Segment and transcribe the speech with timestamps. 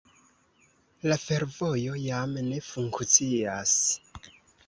[1.11, 3.77] La fervojo jam ne funkcias.